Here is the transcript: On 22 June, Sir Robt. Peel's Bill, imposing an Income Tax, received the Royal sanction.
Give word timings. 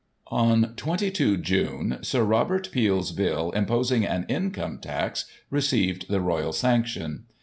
On 0.31 0.73
22 0.77 1.37
June, 1.37 1.99
Sir 2.01 2.23
Robt. 2.23 2.71
Peel's 2.71 3.11
Bill, 3.11 3.51
imposing 3.51 4.03
an 4.03 4.25
Income 4.27 4.79
Tax, 4.79 5.25
received 5.51 6.07
the 6.09 6.19
Royal 6.21 6.53
sanction. 6.53 7.25